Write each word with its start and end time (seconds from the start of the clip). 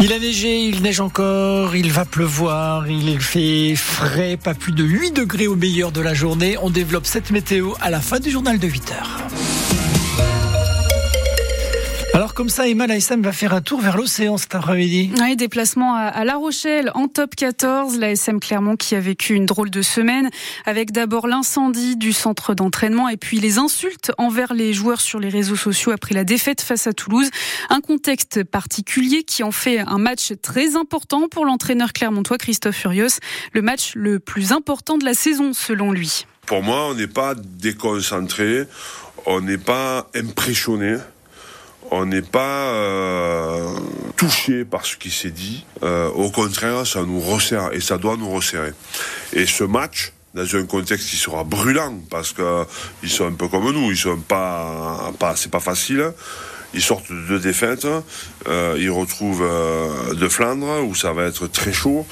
Il 0.00 0.12
a 0.12 0.18
neigé, 0.18 0.60
il 0.60 0.82
neige 0.82 1.00
encore, 1.00 1.74
il 1.74 1.90
va 1.90 2.04
pleuvoir, 2.04 2.88
il 2.88 3.20
fait 3.20 3.74
frais, 3.74 4.36
pas 4.36 4.54
plus 4.54 4.72
de 4.72 4.84
8 4.84 5.12
degrés 5.12 5.46
au 5.48 5.56
meilleur 5.56 5.90
de 5.90 6.00
la 6.00 6.14
journée. 6.14 6.56
On 6.62 6.70
développe 6.70 7.06
cette 7.06 7.30
météo 7.30 7.72
à 7.80 7.90
la 7.90 8.00
fin 8.00 8.20
du 8.20 8.30
journal 8.30 8.58
de 8.58 8.68
8 8.68 8.92
heures. 8.92 9.63
Alors 12.34 12.46
comme 12.46 12.48
ça, 12.48 12.66
Emma 12.66 12.88
l'ASM 12.88 13.22
va 13.22 13.30
faire 13.30 13.54
un 13.54 13.60
tour 13.60 13.80
vers 13.80 13.96
l'océan 13.96 14.36
cet 14.38 14.56
après-midi. 14.56 15.12
Oui, 15.20 15.36
déplacement 15.36 15.94
à 15.94 16.24
La 16.24 16.34
Rochelle 16.34 16.90
en 16.96 17.06
top 17.06 17.36
14. 17.36 17.96
L'ASM 17.96 18.40
Clermont 18.40 18.74
qui 18.74 18.96
a 18.96 19.00
vécu 19.00 19.34
une 19.34 19.46
drôle 19.46 19.70
de 19.70 19.82
semaine 19.82 20.30
avec 20.66 20.90
d'abord 20.90 21.28
l'incendie 21.28 21.94
du 21.94 22.12
centre 22.12 22.52
d'entraînement 22.54 23.08
et 23.08 23.16
puis 23.16 23.38
les 23.38 23.58
insultes 23.58 24.10
envers 24.18 24.52
les 24.52 24.72
joueurs 24.72 25.00
sur 25.00 25.20
les 25.20 25.28
réseaux 25.28 25.54
sociaux 25.54 25.92
après 25.92 26.12
la 26.12 26.24
défaite 26.24 26.60
face 26.60 26.88
à 26.88 26.92
Toulouse. 26.92 27.30
Un 27.70 27.80
contexte 27.80 28.42
particulier 28.42 29.22
qui 29.22 29.44
en 29.44 29.52
fait 29.52 29.78
un 29.78 29.98
match 29.98 30.32
très 30.42 30.74
important 30.74 31.28
pour 31.28 31.44
l'entraîneur 31.44 31.92
clermontois 31.92 32.38
Christophe 32.38 32.74
Furios. 32.74 33.20
Le 33.52 33.62
match 33.62 33.92
le 33.94 34.18
plus 34.18 34.50
important 34.50 34.98
de 34.98 35.04
la 35.04 35.14
saison 35.14 35.52
selon 35.52 35.92
lui. 35.92 36.26
Pour 36.46 36.64
moi, 36.64 36.88
on 36.88 36.94
n'est 36.94 37.06
pas 37.06 37.36
déconcentré, 37.36 38.64
on 39.24 39.40
n'est 39.40 39.56
pas 39.56 40.10
impressionné 40.16 40.96
on 41.90 42.06
n'est 42.06 42.22
pas 42.22 42.68
euh, 42.72 43.68
touché 44.16 44.64
par 44.64 44.86
ce 44.86 44.96
qui 44.96 45.10
s'est 45.10 45.30
dit. 45.30 45.64
Euh, 45.82 46.08
au 46.10 46.30
contraire, 46.30 46.86
ça 46.86 47.02
nous 47.02 47.20
resserre 47.20 47.72
et 47.72 47.80
ça 47.80 47.98
doit 47.98 48.16
nous 48.16 48.30
resserrer. 48.30 48.72
Et 49.32 49.46
ce 49.46 49.64
match, 49.64 50.12
dans 50.34 50.56
un 50.56 50.66
contexte 50.66 51.08
qui 51.08 51.16
sera 51.16 51.44
brûlant, 51.44 51.94
parce 52.10 52.32
que 52.32 52.64
ils 53.02 53.10
sont 53.10 53.26
un 53.26 53.32
peu 53.32 53.48
comme 53.48 53.70
nous, 53.70 53.90
ils 53.90 53.96
sont 53.96 54.18
pas, 54.18 55.12
pas 55.18 55.36
c'est 55.36 55.50
pas 55.50 55.60
facile. 55.60 56.12
Ils 56.76 56.82
sortent 56.82 57.12
de 57.12 57.28
deux 57.28 57.38
défaites, 57.38 57.86
euh, 58.48 58.76
ils 58.76 58.90
retrouvent 58.90 59.48
de 60.12 60.28
Flandre 60.28 60.82
où 60.84 60.94
ça 60.96 61.12
va 61.12 61.24
être 61.24 61.46
très 61.46 61.72
chaud. 61.72 62.04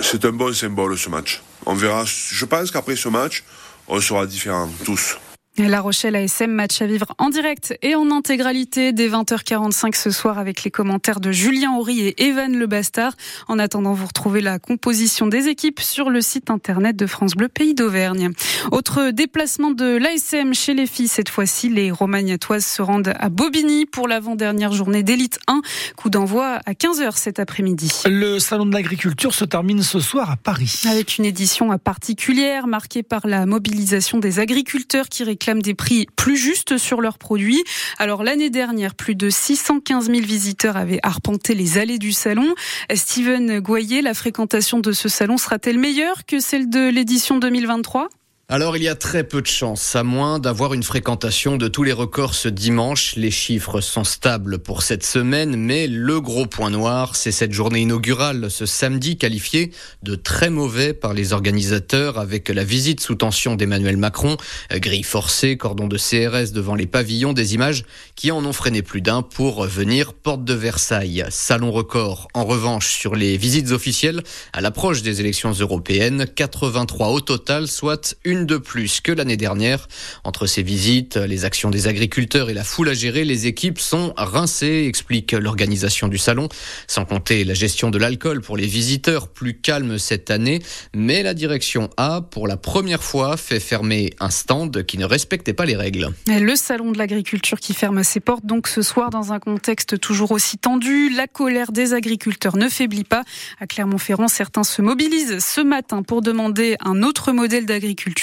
C'est 0.00 0.24
un 0.24 0.32
bon 0.32 0.54
symbole 0.54 0.96
ce 0.96 1.10
match. 1.10 1.42
On 1.66 1.74
verra. 1.74 2.04
Je 2.06 2.44
pense 2.46 2.70
qu'après 2.70 2.96
ce 2.96 3.10
match, 3.10 3.44
on 3.88 4.00
sera 4.00 4.24
différents 4.24 4.70
tous. 4.84 5.18
La 5.58 5.82
Rochelle 5.82 6.16
ASM, 6.16 6.50
match 6.50 6.80
à 6.80 6.86
vivre 6.86 7.14
en 7.18 7.28
direct 7.28 7.76
et 7.82 7.94
en 7.94 8.10
intégralité 8.10 8.92
dès 8.92 9.10
20h45 9.10 9.94
ce 9.94 10.10
soir 10.10 10.38
avec 10.38 10.64
les 10.64 10.70
commentaires 10.70 11.20
de 11.20 11.30
Julien 11.30 11.76
Horry 11.76 12.00
et 12.00 12.24
Evan 12.24 12.56
Le 12.56 12.66
Bastard. 12.66 13.12
En 13.48 13.58
attendant, 13.58 13.92
vous 13.92 14.06
retrouvez 14.06 14.40
la 14.40 14.58
composition 14.58 15.26
des 15.26 15.48
équipes 15.48 15.80
sur 15.80 16.08
le 16.08 16.22
site 16.22 16.48
internet 16.48 16.96
de 16.96 17.06
France 17.06 17.34
Bleu 17.34 17.48
Pays 17.48 17.74
d'Auvergne. 17.74 18.30
Autre 18.70 19.10
déplacement 19.10 19.72
de 19.72 19.98
l'ASM 19.98 20.54
chez 20.54 20.72
les 20.72 20.86
filles, 20.86 21.08
cette 21.08 21.28
fois-ci, 21.28 21.68
les 21.68 21.90
Romagnatoises 21.90 22.64
se 22.64 22.80
rendent 22.80 23.12
à 23.14 23.28
Bobigny 23.28 23.84
pour 23.84 24.08
l'avant-dernière 24.08 24.72
journée 24.72 25.02
d'élite 25.02 25.38
1. 25.48 25.60
Coup 25.96 26.08
d'envoi 26.08 26.60
à 26.64 26.72
15h 26.72 27.18
cet 27.18 27.38
après-midi. 27.40 27.92
Le 28.06 28.38
salon 28.38 28.64
de 28.64 28.72
l'agriculture 28.72 29.34
se 29.34 29.44
termine 29.44 29.82
ce 29.82 30.00
soir 30.00 30.30
à 30.30 30.36
Paris. 30.38 30.80
Avec 30.90 31.18
une 31.18 31.26
édition 31.26 31.76
particulière 31.76 32.66
marquée 32.66 33.02
par 33.02 33.26
la 33.26 33.44
mobilisation 33.44 34.18
des 34.18 34.38
agriculteurs 34.38 35.10
qui 35.10 35.24
réclament 35.24 35.41
réclament 35.42 35.62
des 35.62 35.74
prix 35.74 36.06
plus 36.14 36.36
justes 36.36 36.78
sur 36.78 37.00
leurs 37.00 37.18
produits. 37.18 37.64
Alors 37.98 38.22
l'année 38.22 38.48
dernière, 38.48 38.94
plus 38.94 39.16
de 39.16 39.28
615 39.28 40.06
000 40.06 40.20
visiteurs 40.20 40.76
avaient 40.76 41.00
arpenté 41.02 41.54
les 41.54 41.78
allées 41.78 41.98
du 41.98 42.12
salon. 42.12 42.54
Steven 42.94 43.58
Goyer, 43.58 44.02
la 44.02 44.14
fréquentation 44.14 44.78
de 44.78 44.92
ce 44.92 45.08
salon 45.08 45.38
sera-t-elle 45.38 45.78
meilleure 45.78 46.26
que 46.26 46.38
celle 46.38 46.70
de 46.70 46.88
l'édition 46.88 47.38
2023 47.38 48.08
alors 48.52 48.76
il 48.76 48.82
y 48.82 48.88
a 48.88 48.94
très 48.94 49.24
peu 49.24 49.40
de 49.40 49.46
chances, 49.46 49.96
à 49.96 50.02
moins 50.02 50.38
d'avoir 50.38 50.74
une 50.74 50.82
fréquentation 50.82 51.56
de 51.56 51.68
tous 51.68 51.84
les 51.84 51.92
records 51.94 52.34
ce 52.34 52.48
dimanche. 52.48 53.16
Les 53.16 53.30
chiffres 53.30 53.80
sont 53.80 54.04
stables 54.04 54.58
pour 54.58 54.82
cette 54.82 55.06
semaine, 55.06 55.56
mais 55.56 55.86
le 55.86 56.20
gros 56.20 56.44
point 56.44 56.68
noir, 56.68 57.16
c'est 57.16 57.32
cette 57.32 57.54
journée 57.54 57.80
inaugurale 57.80 58.50
ce 58.50 58.66
samedi 58.66 59.16
qualifiée 59.16 59.70
de 60.02 60.16
très 60.16 60.50
mauvais 60.50 60.92
par 60.92 61.14
les 61.14 61.32
organisateurs 61.32 62.18
avec 62.18 62.50
la 62.50 62.62
visite 62.62 63.00
sous 63.00 63.14
tension 63.14 63.56
d'Emmanuel 63.56 63.96
Macron, 63.96 64.36
grille 64.70 65.02
forcée, 65.02 65.56
cordon 65.56 65.88
de 65.88 65.96
CRS 65.96 66.52
devant 66.52 66.74
les 66.74 66.86
pavillons, 66.86 67.32
des 67.32 67.54
images 67.54 67.86
qui 68.16 68.32
en 68.32 68.44
ont 68.44 68.52
freiné 68.52 68.82
plus 68.82 69.00
d'un 69.00 69.22
pour 69.22 69.64
venir 69.64 70.12
porte 70.12 70.44
de 70.44 70.52
Versailles. 70.52 71.24
Salon 71.30 71.72
record 71.72 72.28
en 72.34 72.44
revanche 72.44 72.92
sur 72.92 73.14
les 73.14 73.38
visites 73.38 73.70
officielles 73.70 74.22
à 74.52 74.60
l'approche 74.60 75.00
des 75.00 75.20
élections 75.20 75.52
européennes, 75.52 76.26
83 76.36 77.08
au 77.08 77.20
total, 77.20 77.66
soit 77.66 78.14
une 78.24 78.41
de 78.46 78.56
plus 78.56 79.00
que 79.00 79.12
l'année 79.12 79.36
dernière. 79.36 79.88
Entre 80.24 80.46
ces 80.46 80.62
visites, 80.62 81.16
les 81.16 81.44
actions 81.44 81.70
des 81.70 81.88
agriculteurs 81.88 82.50
et 82.50 82.54
la 82.54 82.64
foule 82.64 82.88
à 82.88 82.94
gérer, 82.94 83.24
les 83.24 83.46
équipes 83.46 83.78
sont 83.78 84.12
rincées, 84.16 84.84
explique 84.86 85.32
l'organisation 85.32 86.08
du 86.08 86.18
salon. 86.18 86.48
Sans 86.86 87.04
compter 87.04 87.44
la 87.44 87.54
gestion 87.54 87.90
de 87.90 87.98
l'alcool 87.98 88.40
pour 88.40 88.56
les 88.56 88.66
visiteurs, 88.66 89.28
plus 89.28 89.54
calme 89.54 89.98
cette 89.98 90.30
année. 90.30 90.60
Mais 90.94 91.22
la 91.22 91.34
direction 91.34 91.90
a, 91.96 92.20
pour 92.20 92.46
la 92.46 92.56
première 92.56 93.02
fois, 93.02 93.36
fait 93.36 93.60
fermer 93.60 94.10
un 94.20 94.30
stand 94.30 94.84
qui 94.84 94.98
ne 94.98 95.04
respectait 95.04 95.52
pas 95.52 95.64
les 95.64 95.76
règles. 95.76 96.10
Le 96.26 96.56
salon 96.56 96.92
de 96.92 96.98
l'agriculture 96.98 97.60
qui 97.60 97.74
ferme 97.74 98.02
ses 98.02 98.20
portes 98.20 98.46
donc 98.46 98.68
ce 98.68 98.82
soir 98.82 99.10
dans 99.10 99.32
un 99.32 99.38
contexte 99.38 99.98
toujours 99.98 100.32
aussi 100.32 100.58
tendu. 100.58 101.10
La 101.10 101.26
colère 101.26 101.72
des 101.72 101.94
agriculteurs 101.94 102.56
ne 102.56 102.68
faiblit 102.68 103.04
pas. 103.04 103.22
À 103.60 103.66
Clermont-Ferrand, 103.66 104.28
certains 104.28 104.64
se 104.64 104.82
mobilisent 104.82 105.38
ce 105.44 105.60
matin 105.60 106.02
pour 106.02 106.22
demander 106.22 106.76
un 106.80 107.02
autre 107.02 107.32
modèle 107.32 107.66
d'agriculture 107.66 108.21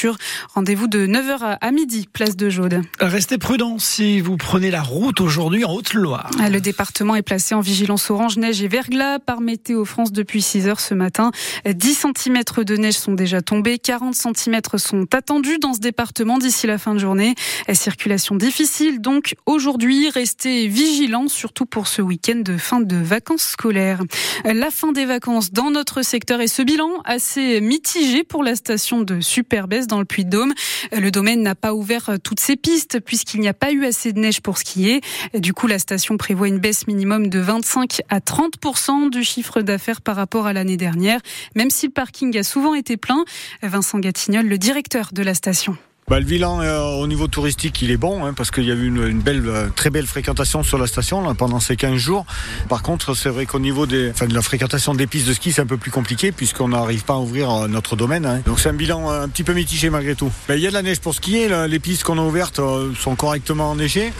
Rendez-vous 0.53 0.87
de 0.87 1.05
9h 1.05 1.57
à 1.59 1.71
midi, 1.71 2.07
place 2.11 2.35
de 2.35 2.49
Jaude. 2.49 2.81
Restez 2.99 3.37
prudents 3.37 3.79
si 3.79 4.21
vous 4.21 4.37
prenez 4.37 4.71
la 4.71 4.81
route 4.81 5.21
aujourd'hui 5.21 5.65
en 5.65 5.73
Haute-Loire. 5.73 6.29
Ah, 6.39 6.49
le 6.49 6.61
département 6.61 7.15
est 7.15 7.21
placé 7.21 7.55
en 7.55 7.59
vigilance 7.59 8.09
orange, 8.09 8.37
neige 8.37 8.61
et 8.61 8.67
verglas 8.67 9.19
par 9.19 9.41
Météo 9.41 9.85
France 9.85 10.11
depuis 10.11 10.41
6 10.41 10.67
h 10.67 10.79
ce 10.79 10.93
matin. 10.93 11.31
10 11.65 12.05
cm 12.15 12.41
de 12.63 12.77
neige 12.77 12.95
sont 12.95 13.13
déjà 13.13 13.41
tombés, 13.41 13.79
40 13.79 14.15
cm 14.15 14.59
sont 14.77 15.05
attendus 15.13 15.59
dans 15.59 15.73
ce 15.73 15.79
département 15.79 16.37
d'ici 16.37 16.67
la 16.67 16.77
fin 16.77 16.93
de 16.93 16.99
journée. 16.99 17.35
Circulation 17.73 18.35
difficile 18.35 19.01
donc 19.01 19.35
aujourd'hui, 19.45 20.09
restez 20.09 20.67
vigilants 20.67 21.27
surtout 21.27 21.65
pour 21.65 21.87
ce 21.87 22.01
week-end 22.01 22.37
de 22.37 22.57
fin 22.57 22.81
de 22.81 22.95
vacances 22.95 23.43
scolaires. 23.43 24.01
La 24.45 24.71
fin 24.71 24.91
des 24.91 25.05
vacances 25.05 25.51
dans 25.51 25.71
notre 25.71 26.01
secteur 26.01 26.41
et 26.41 26.47
ce 26.47 26.61
bilan 26.61 26.89
assez 27.05 27.61
mitigé 27.61 28.23
pour 28.23 28.43
la 28.43 28.55
station 28.55 29.01
de 29.01 29.19
Superbès 29.19 29.87
dans 29.89 29.99
le 29.99 30.05
Puy-de-Dôme. 30.05 30.53
Le 30.93 31.11
domaine 31.11 31.41
n'a 31.41 31.55
pas 31.55 31.73
ouvert 31.73 32.09
euh, 32.09 32.17
toutes 32.17 32.39
ses 32.39 32.55
pistes 32.55 33.01
puisqu'il 33.01 33.41
n'y 33.41 33.49
a 33.49 33.53
pas 33.53 33.71
eu 33.71 33.85
assez 33.85 34.13
de 34.13 34.19
neige 34.19 34.39
pour 34.39 34.57
skier. 34.57 35.01
Du 35.33 35.53
coup, 35.53 35.67
la 35.67 35.79
station 35.79 36.15
prévoit 36.15 36.47
une 36.47 36.59
baisse 36.59 36.87
minimum 36.87 37.27
de 37.27 37.39
25 37.39 38.01
à 38.09 38.19
30% 38.19 39.09
du 39.09 39.23
chiffre 39.23 39.61
d'affaires 39.61 40.01
par 40.01 40.15
rapport 40.15 40.47
à 40.47 40.53
l'année 40.53 40.77
dernière, 40.77 41.19
même 41.55 41.69
si 41.69 41.87
le 41.87 41.91
parking 41.91 42.37
a 42.37 42.43
souvent 42.43 42.73
été 42.73 42.95
plein. 42.95 43.25
Vincent 43.61 43.99
Gatignol, 43.99 44.45
le 44.45 44.57
directeur 44.57 45.09
de 45.11 45.23
la 45.23 45.33
station. 45.33 45.77
Bah, 46.09 46.19
le 46.19 46.25
bilan 46.25 46.61
euh, 46.61 46.81
au 46.81 47.05
niveau 47.05 47.27
touristique, 47.27 47.83
il 47.83 47.91
est 47.91 47.97
bon 47.97 48.25
hein, 48.25 48.33
parce 48.33 48.49
qu'il 48.49 48.63
y 48.63 48.71
a 48.71 48.73
eu 48.73 48.87
une, 48.87 49.21
euh, 49.27 49.69
très 49.75 49.91
belle 49.91 50.07
fréquentation 50.07 50.63
sur 50.63 50.79
la 50.79 50.87
station 50.87 51.35
pendant 51.35 51.59
ces 51.59 51.75
15 51.75 51.97
jours. 51.97 52.25
Par 52.67 52.81
contre, 52.81 53.13
c'est 53.13 53.29
vrai 53.29 53.45
qu'au 53.45 53.59
niveau 53.59 53.85
de 53.85 54.11
la 54.27 54.41
fréquentation 54.41 54.95
des 54.95 55.05
pistes 55.05 55.27
de 55.27 55.33
ski, 55.33 55.51
c'est 55.51 55.61
un 55.61 55.67
peu 55.67 55.77
plus 55.77 55.91
compliqué 55.91 56.31
puisqu'on 56.31 56.69
n'arrive 56.69 57.03
pas 57.03 57.13
à 57.13 57.17
ouvrir 57.17 57.51
euh, 57.51 57.67
notre 57.67 57.95
domaine. 57.95 58.25
Hein. 58.25 58.41
Donc 58.47 58.59
c'est 58.59 58.69
un 58.69 58.73
bilan 58.73 59.07
un 59.07 59.29
petit 59.29 59.43
peu 59.43 59.53
mitigé 59.53 59.91
malgré 59.91 60.15
tout. 60.15 60.31
Bah, 60.47 60.55
il 60.55 60.63
y 60.63 60.65
a 60.65 60.69
de 60.69 60.73
la 60.73 60.81
neige 60.81 60.99
pour 60.99 61.13
skier. 61.13 61.47
Les 61.67 61.79
pistes 61.79 62.01
qu'on 62.01 62.17
a 62.17 62.23
ouvertes 62.23 62.59
sont 62.99 63.15
correctement 63.15 63.69
enneigées, 63.69 64.11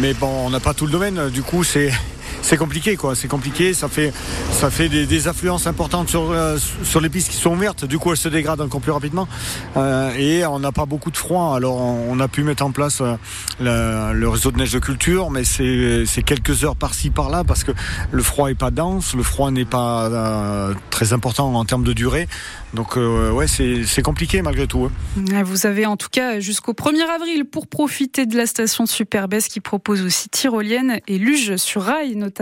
mais 0.00 0.14
bon, 0.14 0.46
on 0.46 0.50
n'a 0.50 0.60
pas 0.60 0.74
tout 0.74 0.86
le 0.86 0.92
domaine. 0.92 1.30
Du 1.30 1.42
coup, 1.42 1.62
c'est 1.62 1.92
c'est 2.46 2.56
compliqué 2.56 2.94
quoi. 2.94 3.16
C'est 3.16 3.26
compliqué. 3.26 3.74
Ça 3.74 3.88
fait, 3.88 4.12
ça 4.52 4.70
fait 4.70 4.88
des, 4.88 5.28
affluences 5.28 5.66
importantes 5.66 6.08
sur, 6.08 6.30
euh, 6.30 6.56
sur 6.84 7.00
les 7.00 7.08
pistes 7.08 7.28
qui 7.28 7.36
sont 7.36 7.50
ouvertes. 7.50 7.84
Du 7.84 7.98
coup, 7.98 8.12
elles 8.12 8.16
se 8.16 8.28
dégradent 8.28 8.60
encore 8.60 8.80
plus 8.80 8.92
rapidement. 8.92 9.26
Euh, 9.76 10.14
et 10.16 10.46
on 10.46 10.60
n'a 10.60 10.70
pas 10.70 10.86
beaucoup 10.86 11.10
de 11.10 11.16
froid. 11.16 11.56
Alors, 11.56 11.76
on, 11.76 12.20
a 12.20 12.28
pu 12.28 12.44
mettre 12.44 12.64
en 12.64 12.70
place 12.70 13.02
euh, 13.02 14.12
le 14.12 14.28
réseau 14.28 14.52
de 14.52 14.58
neige 14.58 14.72
de 14.72 14.78
culture, 14.78 15.30
mais 15.30 15.42
c'est 15.42 16.22
quelques 16.24 16.62
heures 16.62 16.76
par-ci 16.76 17.10
par-là 17.10 17.42
parce 17.42 17.64
que 17.64 17.72
le 18.12 18.22
froid 18.22 18.48
est 18.48 18.54
pas 18.54 18.70
dense, 18.70 19.14
le 19.14 19.24
froid 19.24 19.50
n'est 19.50 19.64
pas 19.64 20.72
très 20.90 21.12
important 21.12 21.52
en 21.52 21.64
termes 21.64 21.84
de 21.84 21.92
durée. 21.92 22.28
Donc 22.74 22.96
ouais, 22.96 23.46
c'est 23.46 24.02
compliqué 24.02 24.42
malgré 24.42 24.66
tout. 24.66 24.88
Hein. 24.88 25.42
Vous 25.44 25.66
avez 25.66 25.86
en 25.86 25.96
tout 25.96 26.08
cas 26.10 26.40
jusqu'au 26.40 26.72
1er 26.72 27.08
avril 27.14 27.44
pour 27.44 27.66
profiter 27.66 28.26
de 28.26 28.36
la 28.36 28.46
station 28.46 28.86
Superbès 28.86 29.48
qui 29.48 29.60
propose 29.60 30.02
aussi 30.02 30.28
tyrolienne 30.28 31.00
et 31.06 31.18
luge 31.18 31.56
sur 31.56 31.82
rail 31.82 32.16
notamment. 32.16 32.35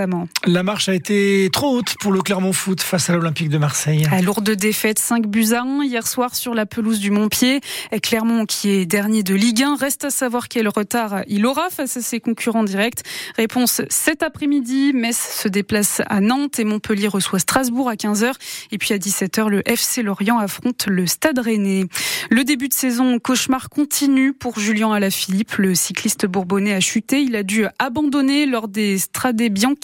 La 0.47 0.63
marche 0.63 0.89
a 0.89 0.95
été 0.95 1.49
trop 1.53 1.77
haute 1.77 1.95
pour 2.01 2.11
le 2.11 2.21
Clermont 2.21 2.53
Foot 2.53 2.81
face 2.81 3.11
à 3.11 3.13
l'Olympique 3.13 3.49
de 3.49 3.59
Marseille. 3.59 4.07
À 4.11 4.23
lourde 4.23 4.51
défaite, 4.51 4.99
5 4.99 5.27
buts 5.27 5.53
à 5.53 5.63
1 5.63 5.85
hier 5.85 6.07
soir 6.07 6.35
sur 6.35 6.55
la 6.55 6.67
pelouse 6.67 6.99
du 6.99 7.11
Montpied. 7.11 7.61
Clermont, 8.03 8.45
qui 8.45 8.71
est 8.71 8.87
dernier 8.87 9.23
de 9.23 9.35
Ligue 9.35 9.63
1, 9.63 9.77
reste 9.77 10.05
à 10.05 10.11
savoir 10.11 10.49
quel 10.49 10.69
retard 10.69 11.23
il 11.29 11.47
aura 11.47 11.71
face 11.71 11.97
à 11.97 12.01
ses 12.01 12.19
concurrents 12.19 12.65
directs. 12.65 13.03
Réponse 13.37 13.83
cet 13.89 14.23
après-midi. 14.23 14.93
Metz 14.95 15.17
se 15.17 15.49
déplace 15.49 16.03
à 16.07 16.21
Nantes 16.21 16.59
et 16.59 16.65
Montpellier 16.65 17.09
reçoit 17.09 17.39
Strasbourg 17.39 17.89
à 17.89 17.95
15h. 17.95 18.33
Et 18.73 18.79
puis 18.79 18.95
à 18.95 18.99
17h, 18.99 19.49
le 19.49 19.63
FC 19.69 20.03
Lorient 20.03 20.39
affronte 20.39 20.87
le 20.89 21.07
Stade 21.07 21.39
Rennais. 21.39 21.87
Le 22.31 22.43
début 22.43 22.69
de 22.69 22.75
saison 22.75 23.19
cauchemar 23.21 23.69
continue 23.69 24.33
pour 24.33 24.59
Julien 24.59 24.93
Alaphilippe. 24.93 25.55
Le 25.57 25.75
cycliste 25.75 26.27
bourbonnais 26.27 26.75
a 26.75 26.81
chuté. 26.81 27.21
Il 27.21 27.37
a 27.37 27.45
dû 27.45 27.67
abandonner 27.79 28.47
lors 28.47 28.67
des 28.67 28.99
Strade 28.99 29.41
Bianchi, 29.51 29.84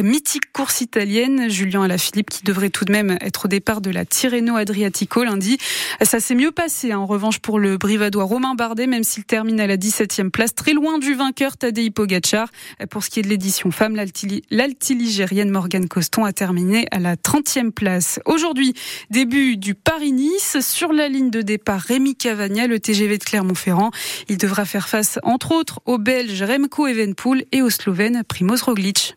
mythique 0.00 0.52
course 0.52 0.80
italienne. 0.80 1.48
Julien 1.48 1.82
Alaphilippe 1.82 2.30
qui 2.30 2.44
devrait 2.44 2.70
tout 2.70 2.84
de 2.84 2.92
même 2.92 3.16
être 3.20 3.46
au 3.46 3.48
départ 3.48 3.80
de 3.80 3.90
la 3.90 4.04
Tirreno 4.04 4.56
Adriatico 4.56 5.24
lundi. 5.24 5.58
Ça 6.02 6.20
s'est 6.20 6.34
mieux 6.34 6.52
passé 6.52 6.92
hein, 6.92 6.98
en 6.98 7.06
revanche 7.06 7.38
pour 7.38 7.58
le 7.58 7.76
Brivadois 7.76 8.24
Romain 8.24 8.54
Bardet, 8.54 8.86
même 8.86 9.04
s'il 9.04 9.24
termine 9.24 9.60
à 9.60 9.66
la 9.66 9.76
17e 9.76 10.30
place, 10.30 10.54
très 10.54 10.72
loin 10.72 10.98
du 10.98 11.14
vainqueur 11.14 11.56
Tadej 11.56 11.90
Pogacar. 11.90 12.48
Pour 12.90 13.04
ce 13.04 13.10
qui 13.10 13.20
est 13.20 13.22
de 13.22 13.28
l'édition 13.28 13.70
femme, 13.70 13.96
l'altiligérienne 14.50 15.50
Morgane 15.50 15.88
Coston 15.88 16.24
a 16.24 16.32
terminé 16.32 16.86
à 16.90 16.98
la 16.98 17.16
30e 17.16 17.70
place. 17.70 18.20
Aujourd'hui, 18.24 18.74
début 19.10 19.56
du 19.56 19.74
Paris-Nice. 19.74 20.58
Sur 20.60 20.92
la 20.92 21.08
ligne 21.08 21.30
de 21.30 21.42
départ, 21.42 21.80
Rémi 21.80 22.16
Cavagna, 22.16 22.66
le 22.66 22.80
TGV 22.80 23.18
de 23.18 23.24
Clermont-Ferrand. 23.24 23.90
Il 24.28 24.38
devra 24.38 24.64
faire 24.64 24.88
face, 24.88 25.18
entre 25.22 25.52
autres, 25.52 25.80
aux 25.84 25.98
Belges 25.98 26.42
Remco 26.42 26.86
Evenpool 26.86 27.44
et 27.52 27.62
au 27.62 27.70
Slovène 27.70 28.22
Primoz 28.26 28.62
Roglic. 28.62 29.16